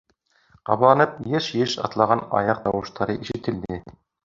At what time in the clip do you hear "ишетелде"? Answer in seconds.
3.29-3.83